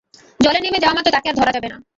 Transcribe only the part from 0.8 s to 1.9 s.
যাওয়া মাত্র তাকে আর ধরা যাবে না।